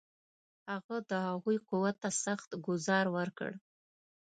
[0.71, 3.51] هغه د هغوی قوت ته سخت ګوزار ورکړ.